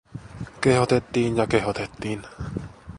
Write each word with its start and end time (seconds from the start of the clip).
Kehotettiin 0.61 1.37
ja 1.37 1.47
kehotettiin. 1.47 2.21